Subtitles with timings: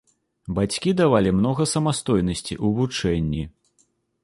[0.59, 3.43] Бацькі давалі многа самастойнасці ў вучэнні.